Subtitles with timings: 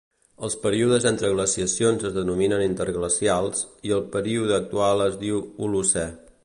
[0.45, 6.13] Els períodes entre glaciacions es denominen interglacials, i el període actual es diu Holocè.